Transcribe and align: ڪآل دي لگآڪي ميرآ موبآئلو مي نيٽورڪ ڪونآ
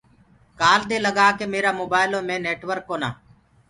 ڪآل 0.59 0.79
دي 0.89 0.97
لگآڪي 1.05 1.45
ميرآ 1.53 1.71
موبآئلو 1.79 2.19
مي 2.27 2.35
نيٽورڪ 2.45 2.81
ڪونآ 2.89 3.09